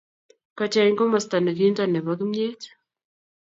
[0.57, 2.61] kocheny komosto ne kinto nebo kumyet